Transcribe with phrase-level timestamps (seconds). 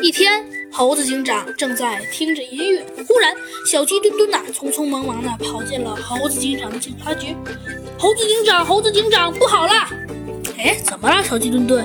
[0.00, 3.34] 一天，猴子警长正在听着音乐，忽然，
[3.66, 7.34] 小鸡墩墩呐，匆匆忙忙的跑进了猴子警长的警察局。
[7.98, 9.72] 猴子警长，猴子警长，不好了！
[10.56, 11.84] 哎，怎么了，小鸡墩墩？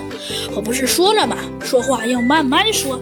[0.55, 1.37] 我不是说了吗？
[1.63, 3.01] 说话要慢慢说。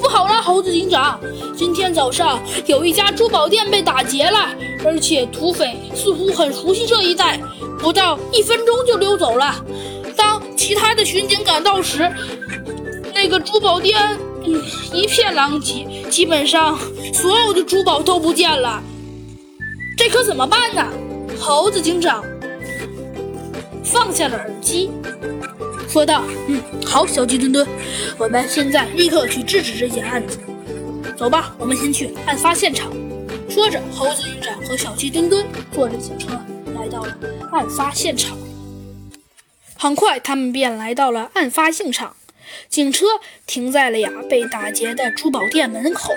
[0.00, 1.20] 不好了，猴子警长，
[1.54, 7.38] 今天早上有一家珠宝店被打劫了，而且土匪似乎很熟悉这一带，
[7.78, 9.62] 不到一分钟就溜走了。
[10.16, 12.10] 当其他的巡警赶到时，
[13.14, 14.62] 那个珠宝店，嗯，
[14.94, 16.78] 一片狼藉，基本上
[17.12, 18.82] 所有的珠宝都不见了。
[19.96, 20.86] 这可怎么办呢？
[21.38, 22.24] 猴子警长
[23.84, 24.90] 放下了耳机，
[25.88, 27.66] 说道：“嗯，好，小鸡墩墩，
[28.18, 30.38] 我们现在立刻去制止这件案子。
[31.16, 32.90] 走吧，我们先去案发现场。”
[33.48, 36.28] 说着，猴子警长和小鸡墩墩坐着警车
[36.74, 37.16] 来到了
[37.52, 38.36] 案发现场。
[39.76, 42.16] 很快，他们便来到了案发现场。
[42.68, 43.06] 警车
[43.46, 46.12] 停在了呀被打劫的珠宝店门口。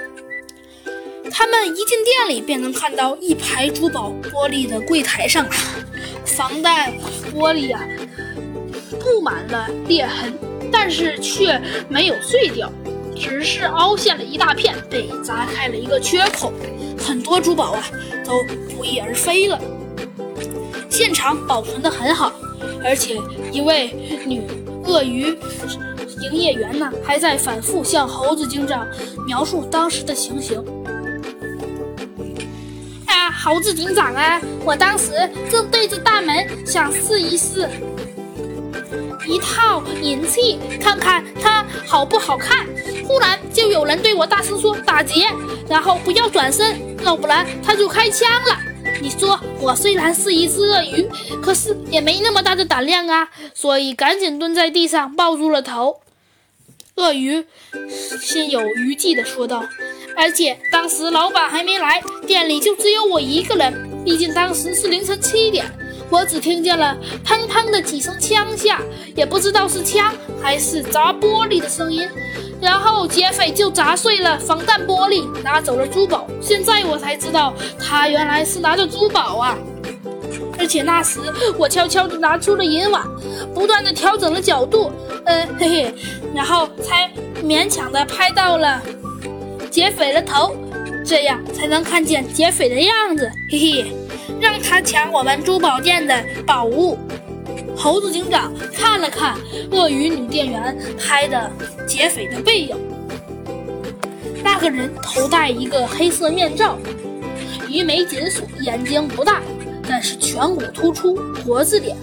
[1.31, 5.45] 他们一进店里，便能看到一排珠宝玻璃的柜台上，
[6.25, 6.91] 防弹
[7.33, 7.81] 玻璃啊
[8.99, 10.33] 布满了裂痕，
[10.71, 12.71] 但是却没有碎掉，
[13.15, 16.51] 只是凹陷了一大片，被砸开了一个缺口，
[16.97, 17.83] 很多珠宝啊
[18.25, 18.43] 都
[18.75, 19.61] 不翼而飞了。
[20.89, 22.33] 现场保存得很好，
[22.83, 23.15] 而且
[23.51, 23.93] 一位
[24.25, 24.41] 女
[24.83, 25.37] 鳄鱼。
[26.21, 28.87] 营业员呢，还在反复向猴子警长
[29.25, 30.63] 描述当时的情形。
[33.05, 37.69] 啊，猴子警长啊，我当时正对着大门想试一试
[39.27, 42.65] 一套银器，看看它好不好看。
[43.07, 45.27] 忽然就有人对我大声说：“打劫！”
[45.67, 48.57] 然后不要转身，要不然他就开枪了。
[49.01, 51.09] 你说我虽然是一只鳄鱼，
[51.41, 56.01] 可是也没那么大的胆量啊，所以赶紧蹲在地上抱住了头。
[56.99, 57.45] 鳄鱼
[58.19, 59.63] 心有余悸地说道
[60.17, 63.89] ：“而且当时老板还没来，店里就只有我一个人。
[64.03, 65.65] 毕竟当时是凌晨七点，
[66.09, 68.81] 我只听见了砰砰的几声枪响，
[69.15, 72.05] 也不知道是枪还是砸玻璃的声音。
[72.61, 76.27] 然后劫匪就砸碎了防弹玻璃，拿走了珠宝。
[76.41, 79.57] 现在我才知道，他原来是拿着珠宝啊！
[80.57, 81.21] 而且那时
[81.57, 83.01] 我悄悄地拿出了银碗，
[83.53, 84.91] 不断地调整了角度。”
[85.25, 85.93] 嗯，嘿嘿，
[86.33, 87.09] 然后才
[87.43, 88.81] 勉强的拍到了
[89.69, 90.55] 劫匪的头，
[91.05, 93.93] 这样才能看见劫匪的样子，嘿嘿，
[94.39, 96.97] 让他抢我们珠宝店的宝物。
[97.75, 99.37] 猴子警长看了看
[99.71, 101.49] 鳄鱼女店员拍的
[101.87, 102.75] 劫匪的背影，
[104.43, 106.77] 那个人头戴一个黑色面罩，
[107.69, 109.41] 鱼眉紧锁，眼睛不大，
[109.87, 111.95] 但是颧骨突出，驼子脸。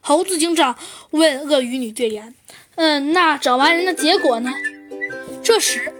[0.00, 0.76] 猴子警长
[1.10, 2.34] 问鳄鱼女队员
[2.76, 4.50] ：“嗯，那找完人的结果呢？”
[5.42, 5.92] 这时，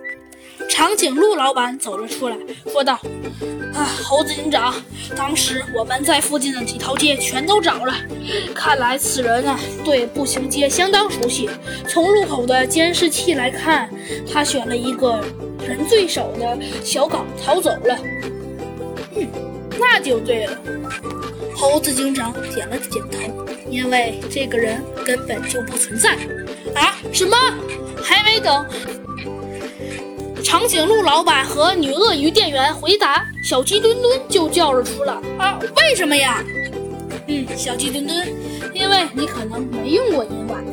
[0.69, 2.37] 长颈鹿老板走了出来，
[2.71, 2.99] 说道
[3.75, 4.75] ：“啊，猴子警长，
[5.17, 7.95] 当时我们在附近的几条街全都找了，
[8.55, 11.49] 看来此人啊对步行街相当熟悉。
[11.89, 13.91] 从路口的监视器来看，
[14.33, 15.23] 他选了一个
[15.67, 17.99] 人最少的小港逃走了。
[19.17, 19.29] 嗯，
[19.79, 20.59] 那就对了。”
[21.71, 23.47] 猴子警长点了点头。
[23.71, 26.17] 因为这个人根本就不存在
[26.75, 26.99] 啊！
[27.13, 27.37] 什么？
[28.03, 28.67] 还没等
[30.43, 35.61] 长颈鹿老板和女鳄鱼店员回答，小鸡墩墩就叫了出来啊！
[35.77, 36.43] 为什么呀？
[37.29, 38.27] 嗯，小鸡墩墩，
[38.75, 40.65] 因为你可能没用过银碗，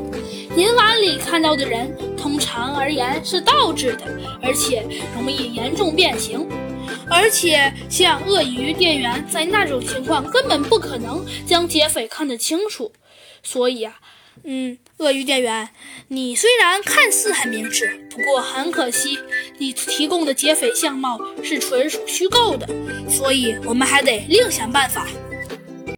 [0.56, 4.06] 银碗里看到的人，通常而言是倒置的，
[4.42, 4.84] 而且
[5.14, 6.48] 容易严重变形。
[7.10, 12.92] 而且，像鳄鱼店员在那种情况根本不可能将劫匪看得清楚，
[13.42, 14.00] 所以啊，
[14.44, 15.70] 嗯，鳄鱼店员，
[16.10, 19.18] 你虽然看似很明智，不过很可惜，
[19.58, 22.68] 你提供的劫匪相貌是纯属虚构的，
[23.10, 25.08] 所以我们还得另想办法。